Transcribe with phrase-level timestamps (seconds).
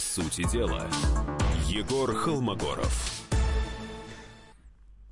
[0.00, 0.88] сути дела,
[1.66, 3.20] Егор Холмогоров.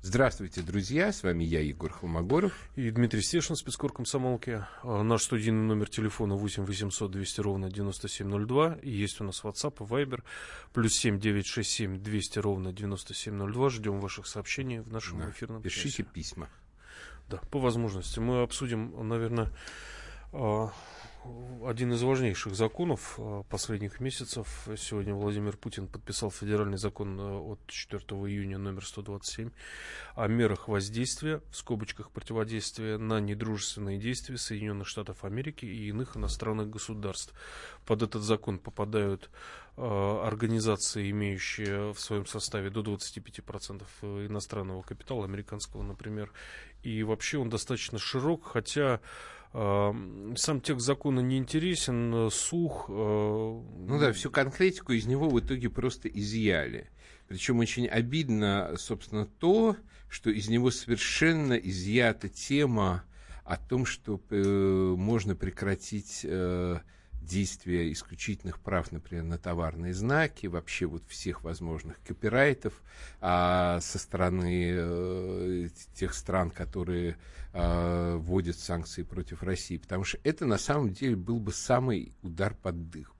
[0.01, 1.11] Здравствуйте, друзья!
[1.11, 2.53] С вами я, Егор Холмогоров.
[2.75, 4.65] И Дмитрий Стешин, спецкор комсомолки.
[4.81, 8.79] А, наш студийный номер телефона 8 800 200 ровно 9702.
[8.81, 10.23] И есть у нас WhatsApp и Viber.
[10.73, 13.69] Плюс 7 967 200 ровно 9702.
[13.69, 15.29] Ждем ваших сообщений в нашем да.
[15.29, 16.03] эфирном Пишите часе.
[16.03, 16.49] письма.
[17.27, 18.19] Да, по возможности.
[18.19, 19.51] Мы обсудим, наверное,
[20.31, 20.71] а,
[21.65, 24.67] один из важнейших законов э, последних месяцев.
[24.77, 29.51] Сегодня Владимир Путин подписал федеральный закон э, от 4 июня номер 127
[30.15, 36.69] о мерах воздействия, в скобочках противодействия на недружественные действия Соединенных Штатов Америки и иных иностранных
[36.69, 37.33] государств.
[37.85, 39.29] Под этот закон попадают
[39.77, 43.83] э, организации, имеющие в своем составе до 25%
[44.27, 46.31] иностранного капитала, американского, например.
[46.83, 49.01] И вообще он достаточно широк, хотя
[49.51, 52.85] сам текст закона не интересен, э, сух.
[52.89, 56.89] Э, ну да, всю конкретику из него в итоге просто изъяли.
[57.27, 59.75] Причем очень обидно, собственно, то,
[60.07, 63.03] что из него совершенно изъята тема
[63.43, 66.25] о том, что э, можно прекратить
[67.21, 72.73] действия исключительных прав, например, на товарные знаки, вообще вот всех возможных копирайтов
[73.21, 77.17] а со стороны э, тех стран, которые
[77.53, 82.55] э, вводят санкции против России, потому что это на самом деле был бы самый удар
[82.55, 83.13] под дых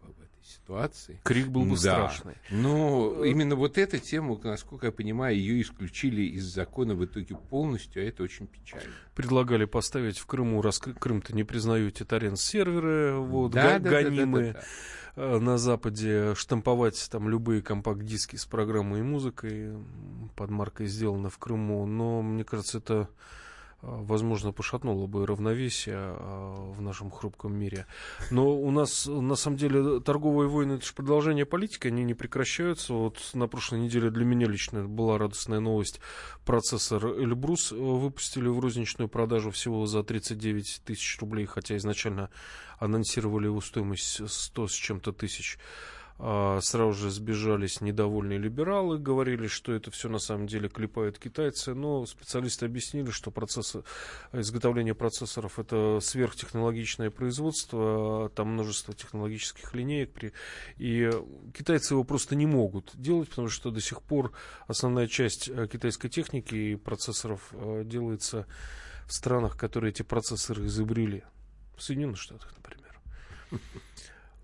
[0.49, 1.19] ситуации.
[1.23, 2.09] Крик был бы да.
[2.09, 2.35] страшный.
[2.49, 8.03] Но именно вот эта тема, насколько я понимаю, ее исключили из закона в итоге полностью,
[8.03, 8.93] а это очень печально.
[9.15, 14.53] Предлагали поставить в Крыму, раз Крым-то не признают титарен-серверы, вот, да, да, гонимые.
[14.53, 14.65] Да, да,
[15.15, 15.39] да, да.
[15.39, 19.73] На Западе штамповать там любые компакт-диски с программой и музыкой
[20.35, 23.09] под маркой сделано в Крыму, но мне кажется, это
[23.81, 27.85] возможно, пошатнуло бы равновесие а, в нашем хрупком мире.
[28.31, 32.93] Но у нас, на самом деле, торговые войны— это же продолжение политики, они не прекращаются.
[32.93, 35.99] Вот на прошлой неделе для меня лично была радостная новость.
[36.45, 42.29] Процессор Эльбрус выпустили в розничную продажу всего за 39 тысяч рублей, хотя изначально
[42.79, 45.57] анонсировали его стоимость 100 с чем-то тысяч.
[46.21, 51.73] А, сразу же сбежались недовольные либералы, говорили, что это все на самом деле клепают китайцы,
[51.73, 53.77] но специалисты объяснили, что процесс
[54.33, 60.33] изготовления процессоров это сверхтехнологичное производство, там множество технологических линеек,
[60.77, 61.09] и
[61.57, 64.33] китайцы его просто не могут делать, потому что до сих пор
[64.67, 68.45] основная часть э, китайской техники и процессоров э, делается
[69.05, 71.23] в странах, которые эти процессоры изобрели,
[71.77, 72.99] в Соединенных Штатах, например.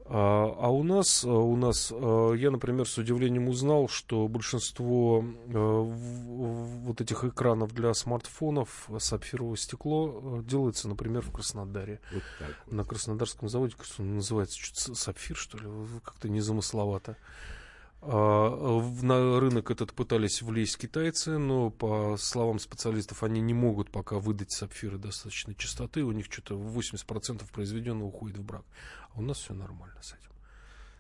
[0.07, 5.25] А, а у нас, а у нас, а, я, например, с удивлением узнал, что большинство
[5.47, 12.01] вот этих экранов для смартфонов сапфировое стекло делается, например, в Краснодаре.
[12.11, 12.73] Вот вот.
[12.73, 15.66] На Краснодарском заводе, как он называется, что сапфир, что ли,
[16.03, 17.17] как-то незамысловато.
[18.01, 24.19] А, на рынок этот пытались влезть китайцы, но, по словам специалистов, они не могут пока
[24.19, 26.03] выдать сапфиры достаточной частоты.
[26.03, 28.63] У них что-то 80% произведенного уходит в брак.
[29.13, 30.31] А у нас все нормально с этим.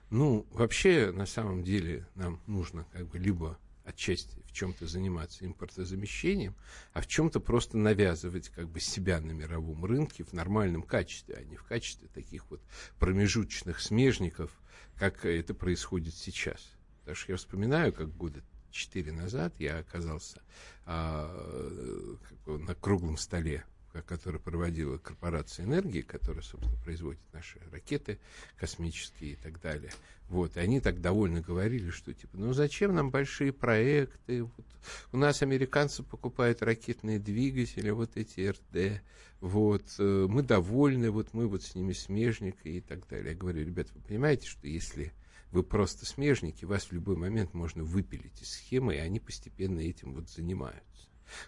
[0.09, 6.55] Ну, вообще, на самом деле, нам нужно как бы либо отчасти в чем-то заниматься импортозамещением,
[6.93, 11.43] а в чем-то просто навязывать как бы себя на мировом рынке в нормальном качестве, а
[11.43, 12.61] не в качестве таких вот
[12.99, 14.51] промежуточных смежников,
[14.97, 16.74] как это происходит сейчас.
[17.05, 20.41] Потому что я вспоминаю, как года четыре назад я оказался
[20.87, 23.63] а, как бы на круглом столе,
[24.07, 28.17] который проводила корпорация энергии, которая, собственно, производит наши ракеты
[28.57, 29.91] космические и так далее.
[30.29, 34.41] Вот, и они так довольно говорили, что типа, ну зачем нам большие проекты?
[34.43, 34.65] Вот,
[35.11, 38.99] у нас американцы покупают ракетные двигатели, вот эти РД,
[39.41, 43.33] вот, э, мы довольны, вот мы вот с ними смежник и так далее.
[43.33, 45.13] Я говорю, ребята, вы понимаете, что если
[45.51, 50.13] вы просто смежники, вас в любой момент можно выпилить из схемы, и они постепенно этим
[50.13, 50.85] вот занимаются.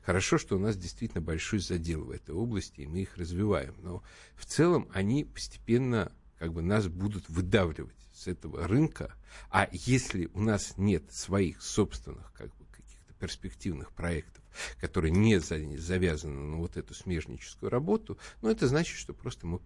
[0.04, 3.76] Хорошо, что у нас действительно большой задел в этой области, и мы их развиваем.
[3.82, 4.04] Но
[4.36, 9.14] в целом они постепенно как бы нас будут выдавливать с этого рынка.
[9.50, 14.44] А если у нас нет своих собственных как бы, каких-то перспективных проектов,
[14.80, 19.60] которые не завязаны на вот эту смежническую работу, ну, это значит, что просто мы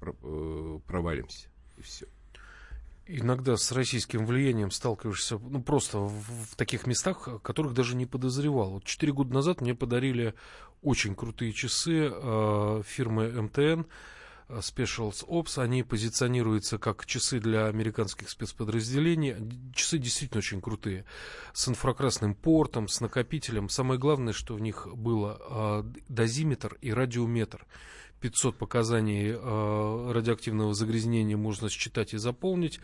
[0.00, 1.48] э, провалимся.
[1.76, 2.06] И все
[3.06, 8.70] иногда с российским влиянием сталкиваешься, ну, просто в, в таких местах, которых даже не подозревал.
[8.70, 10.34] Вот четыре года назад мне подарили
[10.82, 13.84] очень крутые часы э, фирмы МТН, э,
[14.58, 19.36] Specials Ops, они позиционируются как часы для американских спецподразделений.
[19.74, 21.04] Часы действительно очень крутые.
[21.52, 23.68] С инфракрасным портом, с накопителем.
[23.68, 27.66] Самое главное, что в них было э, дозиметр и радиометр
[28.24, 32.80] 500 показаний э, радиоактивного загрязнения можно считать и заполнить,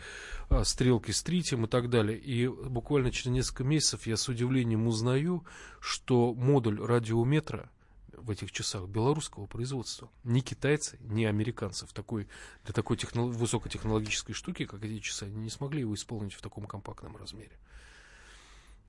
[0.51, 2.15] э, стрелки с тритием и так далее.
[2.15, 5.43] И буквально через несколько месяцев я с удивлением узнаю,
[5.79, 7.71] что модуль радиометра
[8.13, 10.11] в этих часах белорусского производства.
[10.23, 11.25] Ни китайцы, ни
[11.87, 12.27] в такой,
[12.65, 16.67] для такой техно, высокотехнологической штуки, как эти часы, они не смогли его исполнить в таком
[16.67, 17.57] компактном размере.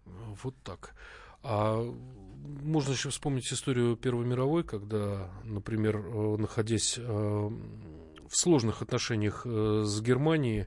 [0.05, 0.95] Вот так.
[1.43, 1.95] А
[2.43, 9.85] можно еще вспомнить историю Первой мировой, когда, например, э, находясь э, в сложных отношениях э,
[9.85, 10.67] с Германией,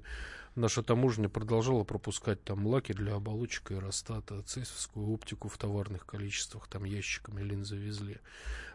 [0.56, 6.86] наша таможня продолжала пропускать там лаки для оболочек аэростата, цесовскую оптику в товарных количествах, там
[6.86, 8.19] ящиками линзы везли,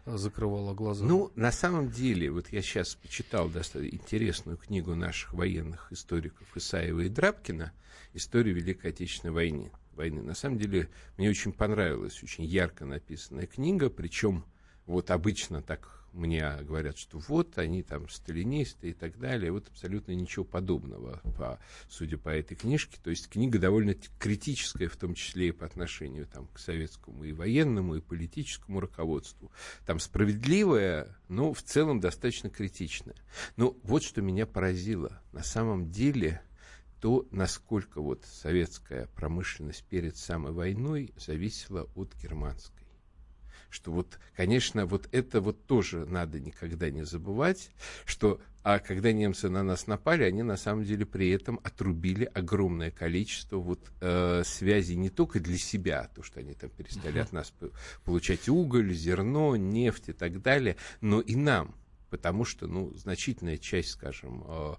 [0.05, 1.05] закрывала глаза.
[1.05, 7.01] Ну, на самом деле, вот я сейчас почитал достаточно интересную книгу наших военных историков Исаева
[7.01, 7.73] и Драбкина
[8.13, 10.23] «История Великой Отечественной войны» войны.
[10.23, 14.45] На самом деле, мне очень понравилась очень ярко написанная книга, причем
[14.87, 19.53] вот обычно так мне говорят, что вот они там сталинисты и так далее.
[19.53, 21.59] Вот абсолютно ничего подобного, по,
[21.89, 22.99] судя по этой книжке.
[23.03, 27.33] То есть книга довольно критическая, в том числе и по отношению там, к советскому и
[27.33, 29.51] военному, и политическому руководству.
[29.87, 33.17] Там справедливая, но в целом достаточно критичная.
[33.57, 35.23] Но вот что меня поразило.
[35.33, 36.43] На самом деле
[37.01, 42.87] то, насколько вот советская промышленность перед самой войной зависела от германской.
[43.71, 47.71] Что вот, конечно, вот это вот тоже надо никогда не забывать,
[48.05, 52.91] что а когда немцы на нас напали, они на самом деле при этом отрубили огромное
[52.91, 57.25] количество вот э, связей не только для себя, то, что они там перестали uh-huh.
[57.25, 57.55] от нас
[58.05, 61.75] получать уголь, зерно, нефть и так далее, но и нам
[62.11, 64.75] потому что, ну, значительная часть, скажем, э,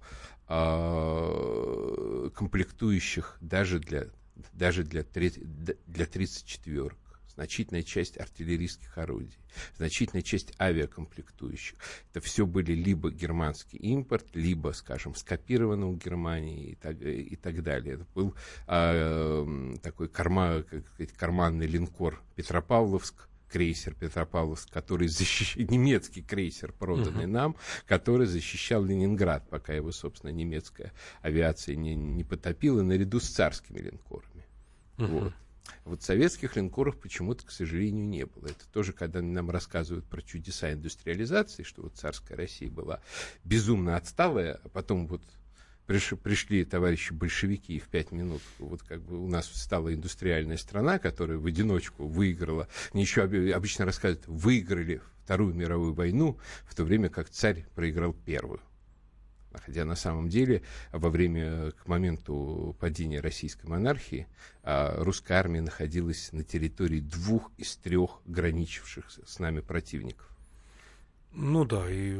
[0.48, 4.06] э, комплектующих даже для,
[4.52, 6.90] даже для, для 34
[7.34, 9.38] значительная часть артиллерийских орудий,
[9.76, 11.78] значительная часть авиакомплектующих.
[12.10, 17.62] Это все были либо германский импорт, либо, скажем, скопировано у Германии и так, и так
[17.62, 17.94] далее.
[17.94, 18.34] Это был
[18.66, 20.84] э, такой карма, как
[21.16, 27.28] карманный линкор Петропавловск, крейсер Петропавловск, который защищал, немецкий крейсер, проданный uh-huh.
[27.28, 27.56] нам,
[27.86, 34.46] который защищал Ленинград, пока его, собственно, немецкая авиация не, не потопила, наряду с царскими линкорами.
[34.96, 35.06] Uh-huh.
[35.06, 35.32] Вот.
[35.84, 38.46] Вот советских линкоров почему-то, к сожалению, не было.
[38.46, 43.00] Это тоже, когда нам рассказывают про чудеса индустриализации, что вот царская Россия была
[43.44, 45.22] безумно отсталая, а потом вот
[45.92, 50.98] приш, пришли товарищи большевики в пять минут вот как бы у нас стала индустриальная страна,
[50.98, 53.24] которая в одиночку выиграла, ничего
[53.54, 58.60] обычно рассказывают, выиграли Вторую мировую войну, в то время как царь проиграл первую.
[59.52, 60.62] Хотя на самом деле
[60.92, 64.26] во время, к моменту падения российской монархии,
[64.62, 70.31] а, русская армия находилась на территории двух из трех граничивших с нами противников.
[71.34, 72.18] Ну да, и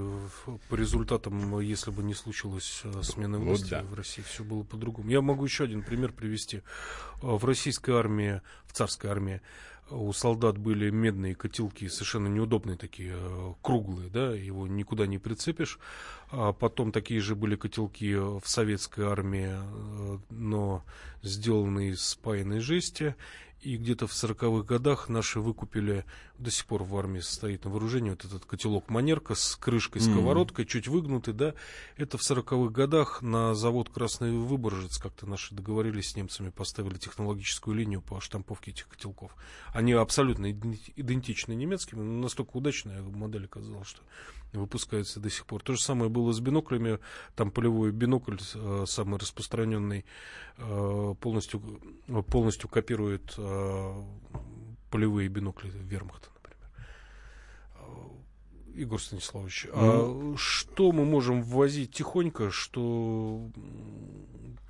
[0.71, 3.83] по результатам, если бы не случилось э, смены власти, вот да.
[3.83, 5.11] в России все было по-другому.
[5.11, 6.59] Я могу еще один пример привести.
[7.23, 9.43] Э, в российской армии, в царской армии,
[9.91, 15.79] у солдат были медные котелки, совершенно неудобные такие, э, круглые, да, его никуда не прицепишь.
[16.31, 19.55] А потом такие же были котелки в советской армии,
[20.31, 20.83] но
[21.21, 23.15] сделанные из спаянной жести.
[23.63, 26.05] И где-то в сороковых годах наши выкупили,
[26.37, 30.65] до сих пор в армии состоит на вооружении вот этот котелок манерка с крышкой, сковородкой,
[30.65, 30.69] mm-hmm.
[30.69, 31.55] чуть выгнутый, да.
[31.97, 37.77] Это в сороковых годах на завод Красный Выборжец как-то наши договорились с немцами, поставили технологическую
[37.77, 39.33] линию по штамповке этих котелков.
[39.73, 44.03] Они абсолютно идентичны немецким, но настолько удачная модель оказалась, что
[44.53, 45.63] выпускаются до сих пор.
[45.63, 46.99] То же самое было с биноклями.
[47.35, 50.05] Там полевой бинокль, э, самый распространенный,
[50.59, 51.61] э, полностью,
[52.29, 54.03] полностью копирует э,
[54.91, 56.32] полевые бинокли вермахта.
[58.75, 60.35] Игорь Станиславович, mm.
[60.35, 63.51] а что мы можем ввозить тихонько, что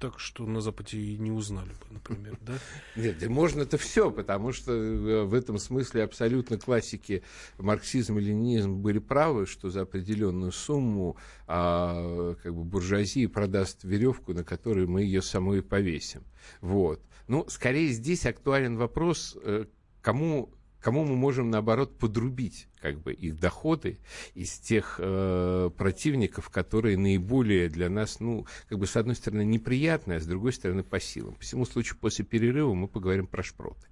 [0.03, 2.55] так, что на Западе и не узнали бы, например, да?
[2.97, 7.23] Нет, можно это все, потому что э, в этом смысле абсолютно классики
[7.57, 11.17] марксизм и ленинизм были правы, что за определенную сумму
[11.47, 16.25] а, как бы буржуазия продаст веревку, на которой мы ее самой повесим.
[16.61, 17.01] Вот.
[17.29, 19.67] Ну, скорее здесь актуален вопрос, э,
[20.01, 20.53] кому
[20.83, 23.99] кому мы можем, наоборот, подрубить как бы, их доходы
[24.35, 30.15] из тех э, противников, которые наиболее для нас, ну, как бы, с одной стороны, неприятны,
[30.15, 31.35] а с другой стороны, по силам.
[31.35, 33.87] По всему случаю, после перерыва мы поговорим про шпроты.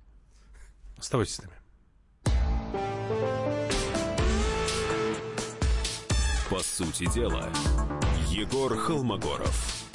[0.98, 1.54] Оставайтесь с нами.
[6.50, 7.48] По сути дела,
[8.28, 9.86] Егор Холмогоров.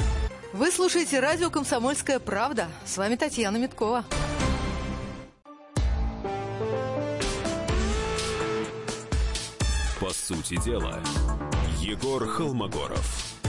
[0.54, 2.70] Вы слушаете радио «Комсомольская правда».
[2.86, 4.06] С вами Татьяна Миткова.
[10.02, 11.02] По сути дела,
[11.80, 13.40] Егор Холмогоров.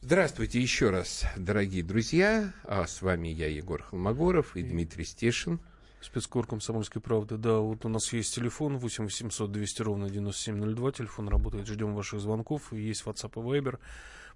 [0.00, 2.54] Здравствуйте еще раз, дорогие друзья.
[2.64, 5.60] А с вами я, Егор Холмогоров и Дмитрий Стешин.
[6.00, 7.36] Спецкор «Комсомольской правды».
[7.36, 10.92] Да, вот у нас есть телефон 8 800 200 ровно 9702.
[10.92, 12.72] Телефон работает, ждем ваших звонков.
[12.72, 13.78] Есть WhatsApp и Viber.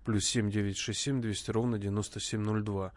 [0.05, 2.93] Плюс 7 967 200 ровно 9702.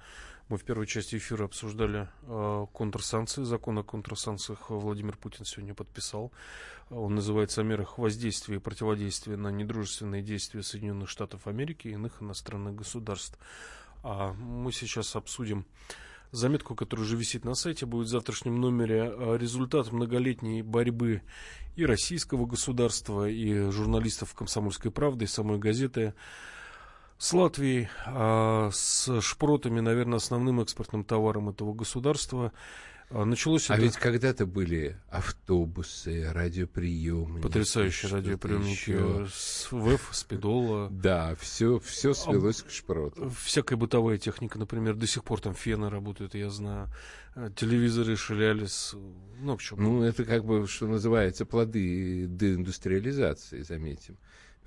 [0.50, 3.44] Мы в первой части эфира обсуждали э, контрсанкции.
[3.44, 6.32] Закон о контрсанкциях Владимир Путин сегодня подписал.
[6.90, 12.22] Он называется о мерах воздействия и противодействия на недружественные действия Соединенных Штатов Америки и иных
[12.22, 13.38] иностранных государств.
[14.04, 15.66] А мы сейчас обсудим
[16.32, 21.24] заметку, которая уже висит на сайте, будет в завтрашнем номере результат многолетней борьбы
[21.76, 26.14] и российского государства, и журналистов «Комсомольской правды», и самой газеты
[27.18, 32.52] с Латвией, а с шпротами, наверное, основным экспортным товаром этого государства.
[33.10, 33.84] А, началось а это...
[33.84, 37.42] ведь когда-то были автобусы, радиоприемники.
[37.42, 39.28] Потрясающие радиоприемники еще.
[39.32, 40.90] с ВЭФ, Спидола.
[40.92, 43.32] Да, все, все свелось а, к шпроту.
[43.44, 46.90] Всякая бытовая техника, например, до сих пор там фены работают, я знаю.
[47.34, 48.94] А, телевизоры, шалялись.
[49.40, 49.78] Ну, в общем.
[49.80, 54.18] Ну, это как бы, что называется, плоды деиндустриализации, заметим.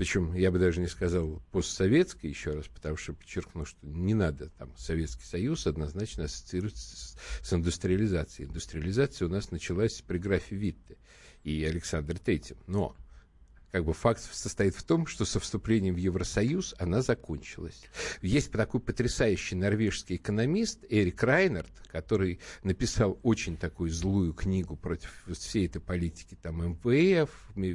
[0.00, 4.48] Причем я бы даже не сказал постсоветской еще раз, потому что подчеркну, что не надо
[4.56, 8.48] там Советский Союз однозначно ассоциировать с, с индустриализацией.
[8.48, 10.96] Индустриализация у нас началась при графе Витте
[11.44, 12.56] и Александр Третьем.
[12.66, 12.96] Но
[13.70, 17.82] как бы факт состоит в том, что со вступлением в Евросоюз она закончилась.
[18.22, 25.66] Есть такой потрясающий норвежский экономист Эрик Райнерт, который написал очень такую злую книгу против всей
[25.66, 27.30] этой политики там МВФ,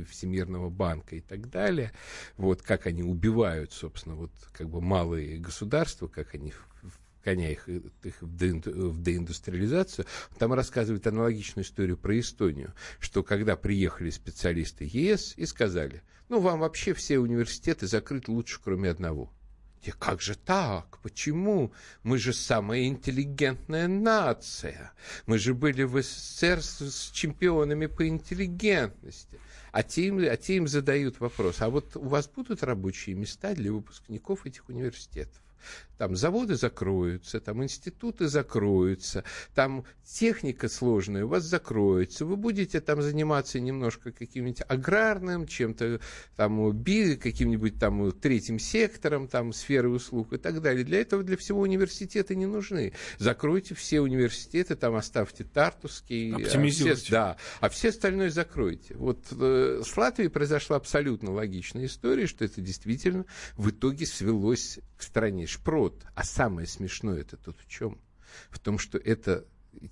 [0.09, 1.91] Всемирного банка и так далее.
[2.37, 6.53] Вот как они убивают, собственно, вот как бы малые государства, как они
[7.25, 10.05] коня их, их в, деиндустриализацию,
[10.37, 16.59] там рассказывает аналогичную историю про Эстонию, что когда приехали специалисты ЕС и сказали, ну, вам
[16.59, 19.33] вообще все университеты закрыты лучше, кроме одного.
[19.81, 20.99] И как же так?
[21.01, 21.73] Почему?
[22.03, 24.93] Мы же самая интеллигентная нация.
[25.25, 29.39] Мы же были в СССР с, с чемпионами по интеллигентности.
[29.71, 33.53] А те, им, а те им задают вопрос, а вот у вас будут рабочие места
[33.53, 35.44] для выпускников этих университетов?
[35.97, 42.25] Там заводы закроются, там институты закроются, там техника сложная у вас закроется.
[42.25, 46.01] Вы будете там заниматься немножко каким-нибудь аграрным, чем-то
[46.35, 50.83] там би, каким-нибудь там третьим сектором, там сферы услуг и так далее.
[50.83, 52.91] Для этого для всего университеты не нужны.
[53.17, 56.33] Закройте все университеты, там оставьте Тартусский.
[56.33, 56.91] Оптимизируйте.
[56.91, 58.95] А все, да, а все остальное закройте.
[58.95, 65.03] Вот э, с Латвией произошла абсолютно логичная история, что это действительно в итоге свелось к
[65.03, 66.05] стране шпрот.
[66.15, 67.99] А самое смешное это тут в чем?
[68.49, 69.45] В том, что эта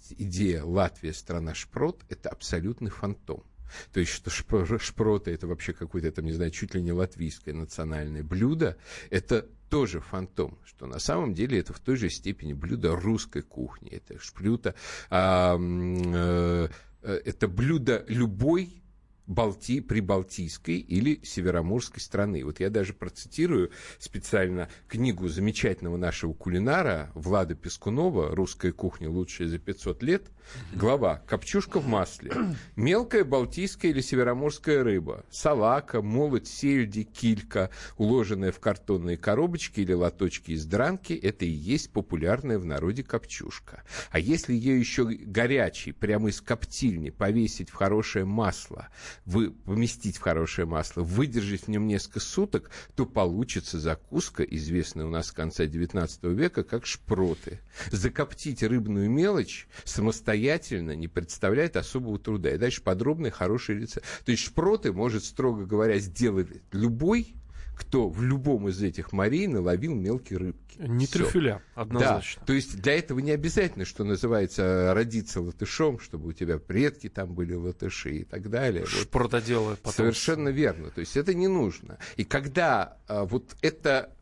[0.10, 3.44] идея Латвия страна шпрот это абсолютный фантом.
[3.92, 4.30] То есть, что
[4.78, 8.78] шпроты это вообще какое-то, там, не знаю, чуть ли не латвийское национальное блюдо,
[9.10, 13.90] это тоже фантом, что на самом деле это в той же степени блюдо русской кухни.
[13.90, 14.76] Это шплюта,
[15.10, 16.68] а, э,
[17.02, 18.83] э, это блюдо любой
[19.26, 22.44] Балти, прибалтийской или североморской страны.
[22.44, 29.60] Вот я даже процитирую специально книгу замечательного нашего кулинара Влада Пескунова «Русская кухня лучшая за
[29.60, 30.32] 500 лет».
[30.74, 32.34] Глава «Копчушка в масле».
[32.76, 35.24] Мелкая балтийская или североморская рыба.
[35.32, 41.92] Салака, молоть, сельди, килька, уложенная в картонные коробочки или лоточки из дранки– это и есть
[41.92, 43.84] популярная в народе копчушка.
[44.12, 48.90] А если ее еще горячий, прямо из коптильни, повесить в хорошее масло–
[49.26, 55.10] вы, поместить в хорошее масло, выдержать в нем несколько суток, то получится закуска, известная у
[55.10, 57.60] нас с конца XIX века, как шпроты.
[57.92, 62.52] Закоптить рыбную мелочь самостоятельно не представляет особого труда.
[62.52, 64.06] И дальше подробный хороший рецепт.
[64.26, 67.36] То есть шпроты может, строго говоря, сделать любой
[67.76, 70.80] кто в любом из этих морей наловил мелкие рыбки.
[70.80, 71.20] Не Всё.
[71.20, 72.42] трюфеля, однозначно.
[72.42, 77.10] Да, то есть для этого не обязательно, что называется, родиться латышом, чтобы у тебя предки
[77.10, 78.86] там были латыши и так далее.
[78.86, 79.10] Вот.
[79.10, 79.94] Протоделы потом.
[79.94, 80.90] Совершенно верно.
[80.90, 82.00] То есть это не нужно.
[82.16, 84.16] И когда а, вот это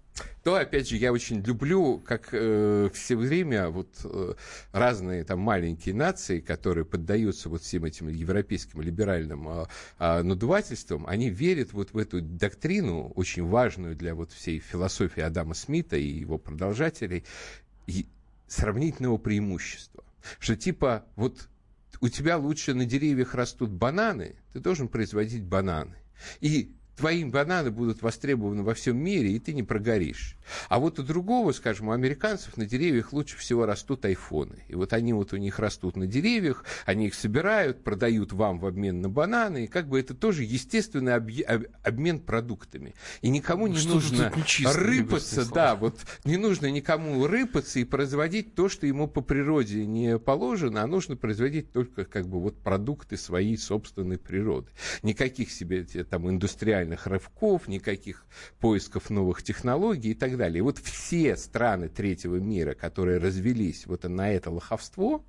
[0.43, 4.33] то, опять же, я очень люблю, как э, все время вот э,
[4.71, 9.65] разные там маленькие нации, которые поддаются вот всем этим европейским либеральным э,
[9.99, 15.53] э, надувательствам, они верят вот в эту доктрину, очень важную для вот всей философии Адама
[15.53, 17.23] Смита и его продолжателей,
[17.87, 18.07] и
[18.47, 20.03] сравнительного преимущества.
[20.39, 21.47] Что типа вот
[21.99, 25.95] у тебя лучше на деревьях растут бананы, ты должен производить бананы.
[26.39, 30.37] И твои бананы будут востребованы во всем мире, и ты не прогоришь.
[30.69, 34.63] А вот у другого, скажем, у американцев на деревьях лучше всего растут айфоны.
[34.67, 38.65] И вот они вот у них растут на деревьях, они их собирают, продают вам в
[38.65, 42.95] обмен на бананы, и как бы это тоже естественный обмен продуктами.
[43.21, 44.31] И никому не что нужно
[44.65, 50.17] рыпаться, да, вот не нужно никому рыпаться и производить то, что ему по природе не
[50.17, 54.69] положено, а нужно производить только как бы вот продукты своей собственной природы.
[55.03, 58.25] Никаких себе там индустриальных рывков, никаких
[58.59, 60.40] поисков новых технологий и так далее.
[60.47, 65.23] И вот все страны третьего мира, которые развелись вот на это лоховство,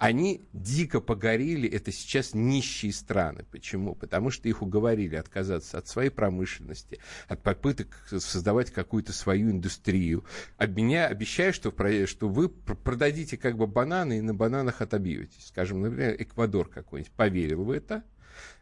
[0.00, 3.44] они дико погорели, это сейчас нищие страны.
[3.50, 3.94] Почему?
[3.94, 10.24] Потому что их уговорили отказаться от своей промышленности, от попыток создавать какую-то свою индустрию,
[10.56, 11.70] обменя, обещая, что,
[12.06, 15.48] что вы продадите как бы бананы и на бананах отобьетесь.
[15.48, 18.02] Скажем, например, Эквадор какой-нибудь поверил в это,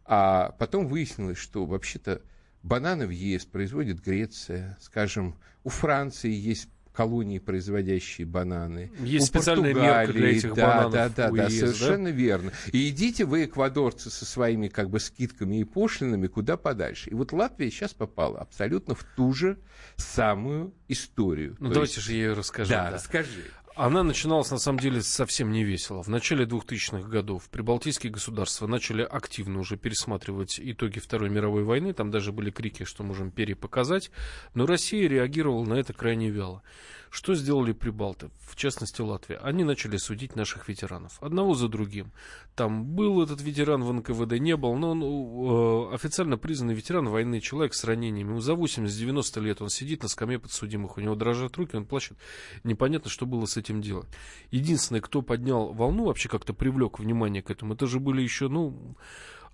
[0.05, 2.21] а потом выяснилось, что вообще-то
[2.62, 8.91] бананы в ЕС производит Греция, скажем, у Франции есть колонии, производящие бананы.
[8.99, 10.93] Есть у специальная мерка для этих да, бананов.
[10.93, 12.11] Да, да, да, ЕС, совершенно да?
[12.11, 12.53] верно.
[12.73, 17.11] И идите вы, эквадорцы, со своими как бы скидками и пошлинами куда подальше.
[17.11, 19.61] И вот Латвия сейчас попала абсолютно в ту же
[19.95, 21.57] самую историю.
[21.61, 22.07] Ну, То давайте есть...
[22.07, 22.71] же я ее расскажу.
[22.71, 23.45] Да, да, расскажи.
[23.78, 26.02] Она начиналась, на самом деле, совсем не весело.
[26.02, 31.92] В начале 2000-х годов прибалтийские государства начали активно уже пересматривать итоги Второй мировой войны.
[31.92, 34.11] Там даже были крики, что можем перепоказать.
[34.52, 36.64] Но Россия реагировала на это крайне вяло.
[37.11, 39.37] Что сделали прибалты, в частности Латвия?
[39.38, 42.12] Они начали судить наших ветеранов, одного за другим.
[42.55, 47.41] Там был этот ветеран в НКВД, не был, но он э, официально признанный ветеран войны,
[47.41, 48.38] человек с ранениями.
[48.41, 52.19] За 80-90 лет он сидит на скамье подсудимых, у него дрожат руки, он плачет.
[52.65, 54.09] Непонятно, что было с этим делать.
[54.50, 58.97] Единственный, кто поднял волну, вообще как-то привлек внимание к этому, это же были еще, ну,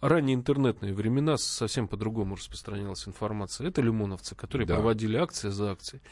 [0.01, 3.69] ранние интернетные времена совсем по-другому распространялась информация.
[3.69, 4.75] Это лимоновцы, которые да.
[4.75, 6.03] проводили акции за акцией.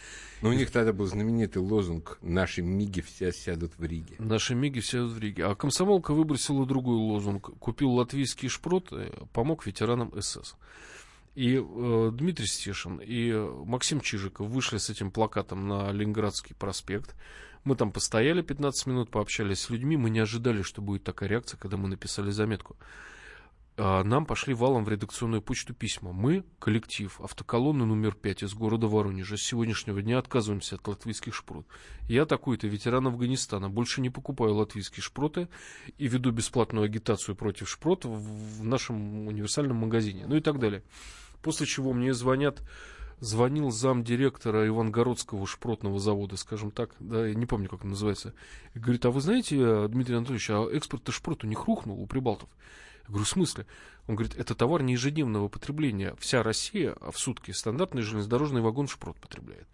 [0.40, 4.16] Но у них тогда был знаменитый лозунг «Наши миги все сядут в Риге».
[4.18, 5.46] «Наши миги все сядут в Риге».
[5.46, 7.50] А комсомолка выбросила другой лозунг.
[7.58, 10.56] Купил латвийский шпрот, э, помог ветеранам СС.
[11.34, 13.32] И э, Дмитрий Стешин и
[13.64, 17.14] Максим Чижиков вышли с этим плакатом на Ленинградский проспект.
[17.64, 19.96] Мы там постояли 15 минут, пообщались с людьми.
[19.96, 22.76] Мы не ожидали, что будет такая реакция, когда мы написали заметку.
[23.78, 26.12] А, нам пошли валом в редакционную почту письма.
[26.12, 31.66] Мы, коллектив, автоколонны номер 5 из города Воронежа, с сегодняшнего дня отказываемся от латвийских шпрот.
[32.06, 35.48] Я такой-то ветеран Афганистана, больше не покупаю латвийские шпроты
[35.96, 40.82] и веду бесплатную агитацию против шпрот в нашем универсальном магазине, ну и так далее.
[41.40, 42.62] После чего мне звонят
[43.20, 48.34] звонил зам директора Ивангородского шпротного завода, скажем так, да, я не помню, как он называется,
[48.74, 52.48] говорит, а вы знаете, Дмитрий Анатольевич, а экспорт шпрот у них рухнул, у прибалтов.
[53.02, 53.66] Я говорю, в смысле?
[54.06, 56.14] Он говорит, это товар не ежедневного потребления.
[56.18, 59.68] Вся Россия в сутки стандартный железнодорожный вагон шпрот потребляет.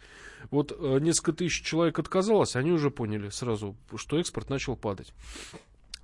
[0.51, 5.13] Вот э, несколько тысяч человек отказалось, они уже поняли сразу, что экспорт начал падать.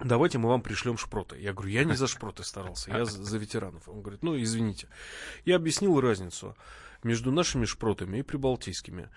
[0.03, 1.39] Давайте мы вам пришлем шпроты.
[1.39, 3.89] Я говорю, я не за шпроты старался, я за, ветеранов.
[3.89, 4.89] Он говорит, ну, извините.
[5.45, 6.57] Я объяснил разницу
[7.05, 9.09] между нашими шпротами и прибалтийскими.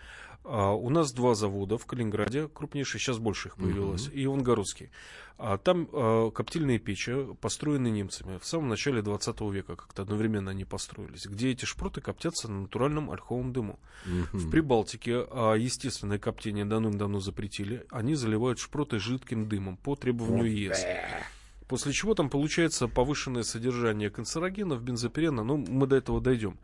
[0.44, 4.14] А, у нас два завода в Калининграде, крупнейшие, сейчас больше их появилось, uh-huh.
[4.14, 4.92] и Ивангородский.
[5.38, 10.64] А, там а, коптильные печи построены немцами в самом начале 20 века, как-то одновременно они
[10.64, 13.80] построились, где эти шпроты коптятся на натуральном ольховом дыму.
[14.06, 14.38] Uh-huh.
[14.38, 20.86] В Прибалтике а, естественное коптение давным-давно запретили, они заливают шпроты жидким дымом по требованию ЕС.
[21.68, 26.58] После чего там получается повышенное содержание канцерогенов, бензопирена, но ну, мы до этого дойдем.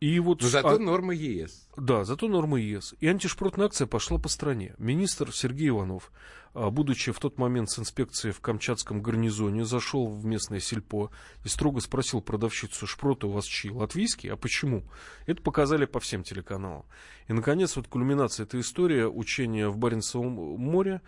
[0.00, 1.68] И вот, Но зато а, нормы ЕС.
[1.76, 2.94] Да, зато нормы ЕС.
[3.00, 4.74] И антишпротная акция пошла по стране.
[4.78, 6.10] Министр Сергей Иванов,
[6.54, 11.10] а, будучи в тот момент с инспекцией в Камчатском гарнизоне, зашел в местное сельпо
[11.44, 14.32] и строго спросил продавщицу, шпроты у вас чьи, латвийские?
[14.32, 14.84] А почему?
[15.26, 16.86] Это показали по всем телеканалам.
[17.28, 21.02] И, наконец, вот кульминация этой истории, учения в Баренцевом море,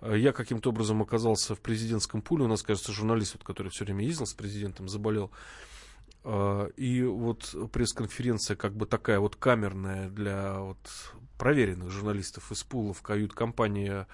[0.00, 2.44] а, я каким-то образом оказался в президентском пуле.
[2.44, 5.30] У нас, кажется, журналист, вот, который все время ездил с президентом, заболел.
[6.24, 10.78] А, и вот пресс-конференция как бы такая вот камерная для вот
[11.38, 14.08] проверенных журналистов из пулов, кают-компания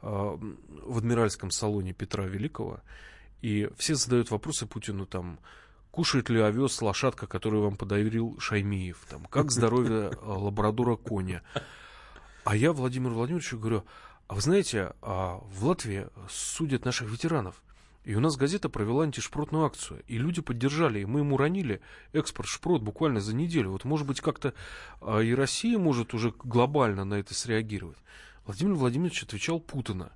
[0.00, 2.80] а, в Адмиральском салоне Петра Великого.
[3.42, 5.38] И все задают вопросы Путину там,
[5.90, 11.42] кушает ли овес лошадка, которую вам подарил Шаймиев, там, как здоровье а, лабрадора коня.
[12.44, 13.84] А я Владимиру Владимировичу говорю,
[14.28, 17.62] а вы знаете, в Латвии судят наших ветеранов.
[18.04, 20.02] И у нас газета провела антишпротную акцию.
[20.06, 21.00] И люди поддержали.
[21.00, 21.80] И мы ему ранили
[22.12, 23.72] экспорт шпрот буквально за неделю.
[23.72, 24.54] Вот, может быть, как-то
[25.00, 27.98] а, и Россия может уже глобально на это среагировать.
[28.46, 30.12] Владимир Владимирович отвечал путано.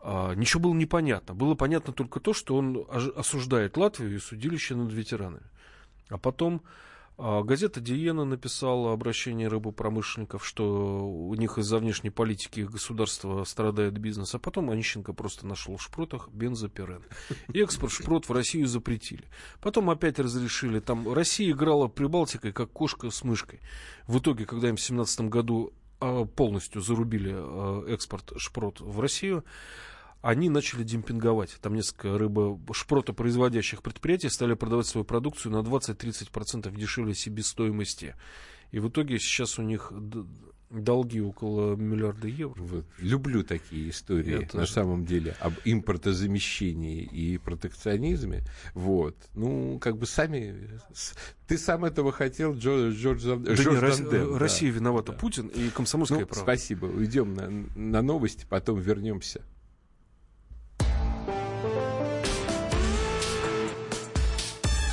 [0.00, 1.34] А, ничего было непонятно.
[1.34, 5.46] Было понятно только то, что он осуждает Латвию и судилище над ветеранами.
[6.10, 6.62] А потом
[7.18, 14.38] газета «Диена» написала обращение рыбопромышленников, что у них из-за внешней политики государства страдает бизнес, а
[14.38, 17.02] потом Онищенко просто нашел в шпротах бензопирен.
[17.52, 19.24] Экспорт шпрот в Россию запретили.
[19.60, 20.78] Потом опять разрешили.
[20.78, 23.60] Там Россия играла Прибалтикой, как кошка с мышкой.
[24.06, 29.44] В итоге, когда им в 2017 году а, полностью зарубили а, экспорт шпрот в Россию,
[30.22, 31.56] они начали демпинговать.
[31.60, 38.14] Там несколько рыбошпротопроизводящих предприятий стали продавать свою продукцию на 20-30% дешевле себестоимости.
[38.70, 39.92] И в итоге сейчас у них
[40.70, 42.60] долги около миллиарда евро.
[42.60, 42.84] Вот.
[42.98, 48.44] Люблю такие истории, Я на самом деле, об импортозамещении и протекционизме.
[48.74, 49.16] Вот.
[49.34, 50.80] Ну, как бы сами...
[51.46, 54.36] Ты сам этого хотел, Джордж, Джордж, да Джордж не, Данден.
[54.36, 54.78] Россия да.
[54.78, 55.18] виновата, да.
[55.18, 56.42] Путин и комсомольская ну, правда.
[56.42, 56.84] Спасибо.
[56.86, 59.42] Уйдем на, на новости, потом вернемся.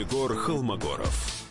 [0.00, 1.46] Егор Холмогоров.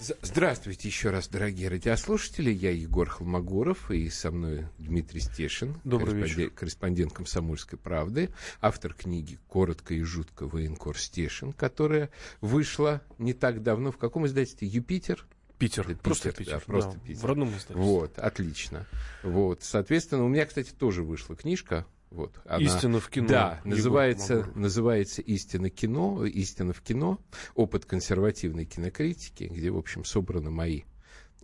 [0.00, 2.50] Здравствуйте еще раз, дорогие радиослушатели.
[2.50, 6.50] Я Егор Холмогоров, и со мной Дмитрий Стешин, Добрый корреспондент, вечер.
[6.58, 10.48] корреспондент «Комсомольской правды», автор книги «Коротко и жутко.
[10.48, 13.92] Военкор Стешин», которая вышла не так давно.
[13.92, 14.66] В каком издательстве?
[14.66, 15.24] «Юпитер»?
[15.56, 16.54] Питер, Питер, просто Питер.
[16.54, 17.20] Да, просто да, Питер.
[17.20, 17.76] В родном издательстве.
[17.76, 18.88] Вот, отлично.
[19.22, 23.28] Вот, соответственно, у меня, кстати, тоже вышла книжка вот, она, Истина в кино.
[23.28, 27.20] Да, называется, называется «Истина кино», «Истина в кино»,
[27.54, 30.82] опыт консервативной кинокритики, где, в общем, собраны мои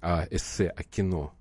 [0.00, 1.35] а, эссе о кино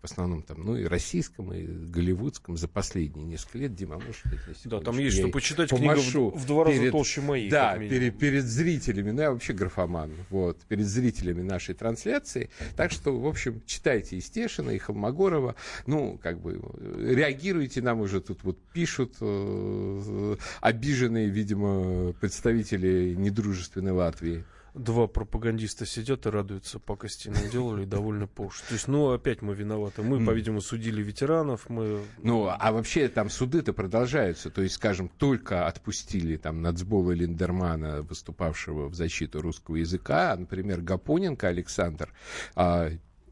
[0.00, 3.74] в основном там, ну и российском, и голливудском за последние несколько лет.
[3.74, 4.22] Дима, можешь
[4.64, 7.50] Да, там есть что почитать, книга в, в два раза перед, толще моей.
[7.50, 12.48] Да, перед, перед зрителями, ну я вообще графоман, вот, перед зрителями нашей трансляции.
[12.76, 15.54] Так что, в общем, читайте и Стешина, и Холмогорова,
[15.86, 16.60] ну, как бы,
[16.98, 26.26] реагируйте, нам уже тут вот пишут э, обиженные, видимо, представители недружественной Латвии два пропагандиста сидят
[26.26, 28.62] и радуются, пока стены делали довольно по уши.
[28.66, 30.02] То есть, ну, опять мы виноваты.
[30.02, 32.02] Мы, по-видимому, судили ветеранов, мы...
[32.22, 34.50] Ну, а вообще там суды-то продолжаются.
[34.50, 41.48] То есть, скажем, только отпустили там Нацбола Линдермана, выступавшего в защиту русского языка, например, Гапоненко
[41.48, 42.12] Александр,
[42.54, 42.90] а,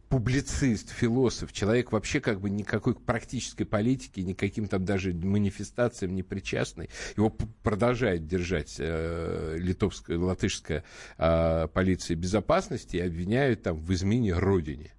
[0.08, 6.88] публицист, философ, человек вообще как бы никакой практической политики, никаким там даже манифестациям не причастный.
[7.16, 7.30] Его
[7.62, 10.84] продолжает держать э, литовская, латышская
[11.18, 14.92] э, полиция безопасности и обвиняют там в измене родине.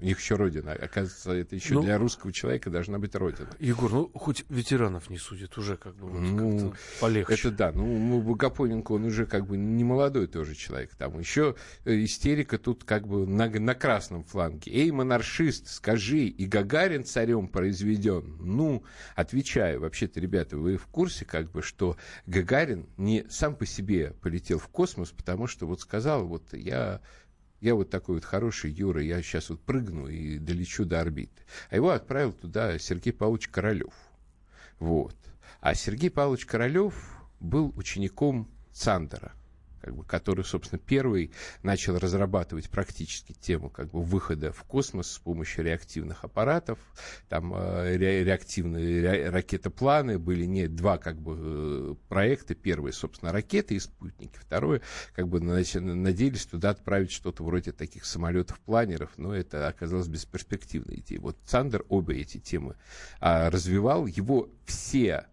[0.00, 0.72] У них еще родина.
[0.72, 3.48] Оказывается, это еще ну, для русского человека должна быть родина.
[3.58, 7.34] Егор, ну хоть ветеранов не судят, уже как бы ну, полегче.
[7.34, 7.72] Это да.
[7.72, 10.94] Ну, Богопоненко, он уже как бы не молодой тоже человек.
[10.94, 14.70] Там еще э, истерика тут как бы на, на красном фланге.
[14.72, 18.36] Эй, монаршист, скажи, и Гагарин царем произведен?
[18.40, 18.84] Ну,
[19.16, 19.80] отвечаю.
[19.80, 24.68] Вообще-то, ребята, вы в курсе, как бы, что Гагарин не сам по себе полетел в
[24.68, 27.00] космос, потому что вот сказал, вот я
[27.60, 31.42] я вот такой вот хороший Юра, я сейчас вот прыгну и долечу до орбиты.
[31.70, 33.94] А его отправил туда Сергей Павлович Королев.
[34.78, 35.16] Вот.
[35.60, 36.94] А Сергей Павлович Королев
[37.40, 39.32] был учеником Цандера
[39.88, 41.30] как бы, который, собственно, первый
[41.62, 46.78] начал разрабатывать практически тему как бы, выхода в космос с помощью реактивных аппаратов.
[47.30, 52.54] Там э, ре, реактивные ре, ракетопланы были не два как бы, э, проекта.
[52.54, 54.36] Первый, собственно, ракеты и спутники.
[54.38, 54.82] Второе,
[55.14, 61.20] как бы надеялись туда отправить что-то вроде таких самолетов-планеров, но это оказалось бесперспективной идеей.
[61.20, 62.76] Вот Цандер обе эти темы
[63.20, 64.04] а, развивал.
[64.04, 65.24] Его все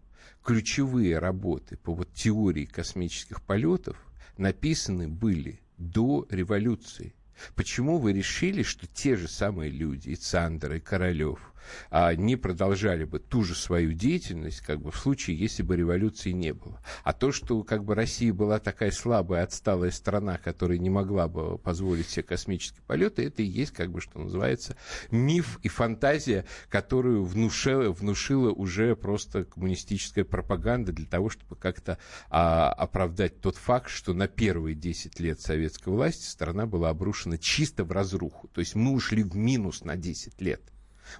[0.46, 3.96] ключевые работы по вот теории космических полетов
[4.36, 7.14] написаны были до революции.
[7.54, 11.52] Почему вы решили, что те же самые люди, и Цандер, и Королев,
[12.16, 16.52] не продолжали бы ту же свою деятельность, как бы в случае, если бы революции не
[16.52, 16.80] было.
[17.04, 21.58] А то, что как бы Россия была такая слабая, отсталая страна, которая не могла бы
[21.58, 24.76] позволить себе космические полеты, это и есть, как бы, что называется,
[25.10, 31.98] миф и фантазия, которую внушила, внушила уже просто коммунистическая пропаганда для того, чтобы как-то
[32.30, 37.84] а, оправдать тот факт, что на первые 10 лет советской власти страна была обрушена чисто
[37.84, 38.48] в разруху.
[38.48, 40.62] То есть мы ушли в минус на 10 лет.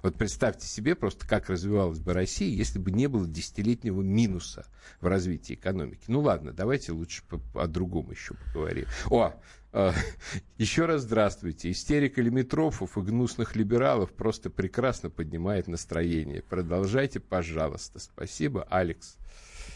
[0.03, 4.67] Вот представьте себе просто, как развивалась бы Россия, если бы не было десятилетнего минуса
[5.01, 6.03] в развитии экономики.
[6.07, 7.23] Ну ладно, давайте лучше
[7.53, 8.85] о другом еще поговорим.
[9.09, 9.33] О,
[9.73, 9.91] э,
[10.57, 11.71] еще раз здравствуйте.
[11.71, 16.41] Истерика лимитрофов и гнусных либералов просто прекрасно поднимает настроение.
[16.41, 17.99] Продолжайте, пожалуйста.
[17.99, 19.17] Спасибо, Алекс.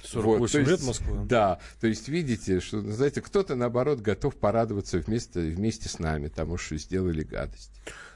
[0.04, 1.26] 48 вот, лет есть, Москвы.
[1.26, 6.58] Да, то есть видите, что, знаете, кто-то, наоборот, готов порадоваться вместе, вместе с нами, тому,
[6.58, 7.72] что сделали гадость.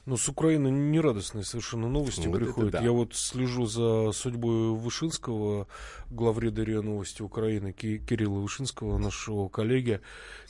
[0.05, 2.73] Ну, с Украины нерадостные совершенно новости ну, приходят.
[2.73, 2.81] Да.
[2.81, 5.67] Я вот слежу за судьбой Вышинского,
[6.11, 10.01] главреда РИА Новости Украины, Кирилла Вышинского, нашего коллеги.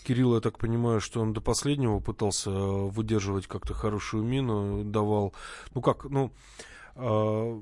[0.03, 5.33] Кирилл, я так понимаю, что он до последнего пытался выдерживать как-то хорошую мину, давал...
[5.73, 6.33] Ну как, ну...
[6.95, 7.61] А,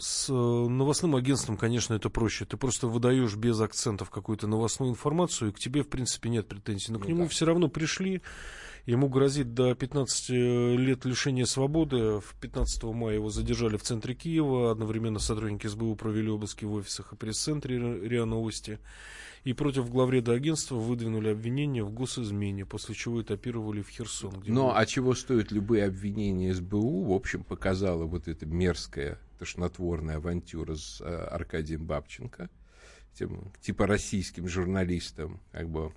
[0.00, 2.44] с новостным агентством, конечно, это проще.
[2.44, 6.92] Ты просто выдаешь без акцентов какую-то новостную информацию, и к тебе, в принципе, нет претензий.
[6.92, 7.28] Но ну, к нему да.
[7.28, 8.22] все равно пришли,
[8.88, 12.20] Ему грозит до 15 лет лишения свободы.
[12.20, 14.70] В 15 мая его задержали в центре Киева.
[14.70, 18.78] Одновременно сотрудники СБУ провели обыски в офисах и пресс-центре РИА Новости.
[19.44, 24.42] И против главреда агентства выдвинули обвинения в госизмене, после чего этапировали в Херсон.
[24.46, 24.78] Но было...
[24.78, 27.04] а чего стоят любые обвинения СБУ?
[27.04, 32.50] В общем, показала вот эта мерзкая, тошнотворная авантюра с э, Аркадием Бабченко,
[33.14, 35.92] тем, типа российским журналистом, как бы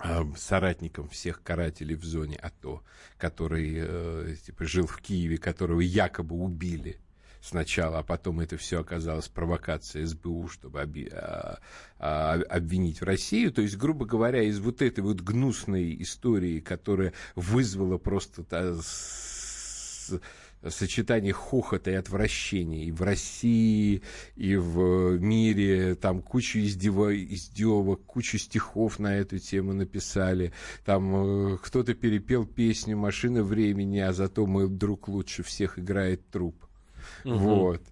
[0.00, 2.84] Э, соратником всех карателей в зоне АТО,
[3.16, 7.00] который э, типа, жил в Киеве, которого якобы убили
[7.40, 11.58] сначала, а потом это все оказалось провокацией СБУ, чтобы оби, а,
[11.98, 13.52] а, обвинить Россию.
[13.52, 18.44] То есть, грубо говоря, из вот этой вот гнусной истории, которая вызвала просто...
[18.44, 20.20] Та, с,
[20.66, 24.02] сочетание хохота и отвращения и в России,
[24.36, 30.52] и в мире, там кучу издева, издевок, кучу стихов на эту тему написали,
[30.84, 36.67] там э, кто-то перепел песню «Машина времени», а зато мой друг лучше всех играет труп.
[37.24, 37.36] Угу.
[37.36, 37.82] Вот.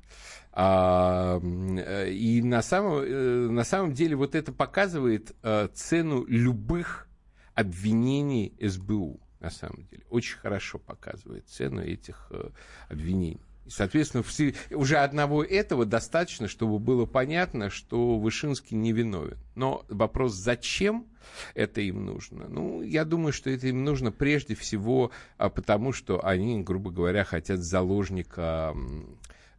[0.53, 7.09] А, э, и на самом, э, на самом деле вот это показывает а, цену любых
[7.55, 10.05] обвинений СБУ на самом деле.
[10.09, 12.51] Очень хорошо показывает цену этих э,
[12.89, 13.41] обвинений.
[13.67, 19.39] И, соответственно, все, уже одного этого достаточно, чтобы было понятно, что Вышинский невиновен.
[19.55, 21.07] Но вопрос, зачем
[21.55, 22.47] это им нужно?
[22.49, 27.25] Ну, я думаю, что это им нужно прежде всего а, потому, что они, грубо говоря,
[27.25, 28.75] хотят заложника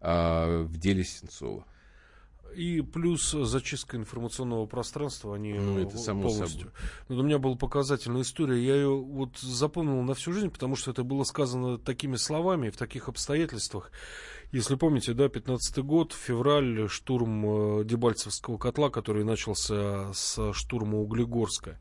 [0.01, 1.65] а, в деле Сенцова.
[2.56, 6.60] И плюс зачистка информационного пространства, они ну, это само полностью.
[6.60, 6.73] Собой.
[7.08, 8.63] Но у меня была показательная история.
[8.63, 12.77] Я ее вот запомнил на всю жизнь, потому что это было сказано такими словами, в
[12.77, 13.91] таких обстоятельствах.
[14.52, 21.78] Если помните, да, 15 год, февраль, штурм э, Дебальцевского котла, который начался с штурма Углегорска.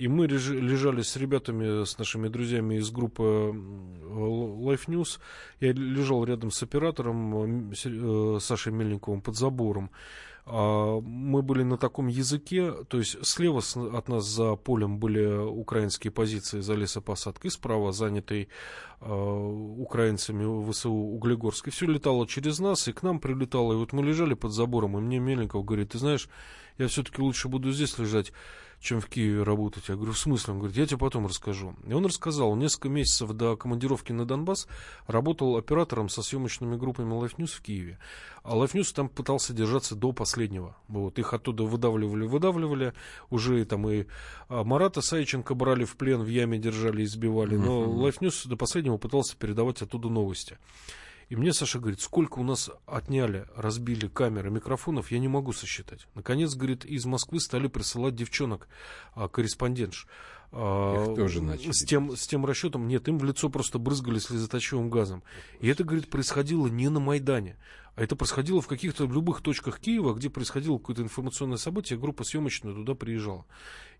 [0.00, 5.18] И мы лежали с ребятами, с нашими друзьями из группы Life News.
[5.60, 9.90] Я лежал рядом с оператором э, Сашей Мельниковым под забором.
[10.46, 13.60] А, мы были на таком языке, то есть слева
[13.92, 18.48] от нас за полем были украинские позиции за лесопосадкой, справа занятый
[19.02, 21.68] э, украинцами ВСУ Углегорск.
[21.68, 23.74] И все летало через нас, и к нам прилетало.
[23.74, 26.30] И вот мы лежали под забором, и мне Мельников говорит, ты знаешь,
[26.80, 28.32] я все-таки лучше буду здесь лежать
[28.80, 29.88] чем в Киеве работать.
[29.88, 30.54] Я говорю, в смысле?
[30.54, 31.76] Он говорит, я тебе потом расскажу.
[31.86, 34.66] И он рассказал, несколько месяцев до командировки на Донбасс
[35.06, 37.98] работал оператором со съемочными группами Life News в Киеве.
[38.42, 40.76] А Life News там пытался держаться до последнего.
[40.88, 42.94] Вот, их оттуда выдавливали, выдавливали.
[43.28, 44.06] Уже там и
[44.48, 47.56] а, Марата Сайченко брали в плен, в яме держали, избивали.
[47.56, 50.56] Но Life News до последнего пытался передавать оттуда новости.
[51.30, 56.08] И мне Саша говорит, сколько у нас отняли, разбили камеры, микрофонов, я не могу сосчитать.
[56.16, 58.68] Наконец, говорит, из Москвы стали присылать девчонок,
[59.14, 60.08] а, корреспондентш.
[60.50, 61.70] А, Их тоже начали.
[61.70, 65.22] С тем, с тем расчетом, нет, им в лицо просто брызгали слезоточивым газом.
[65.60, 67.56] И это, говорит, происходило не на Майдане,
[67.94, 72.74] а это происходило в каких-то любых точках Киева, где происходило какое-то информационное событие, группа съемочная
[72.74, 73.46] туда приезжала.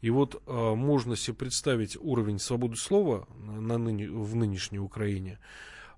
[0.00, 5.38] И вот а, можно себе представить уровень свободы слова на ныне, в нынешней Украине,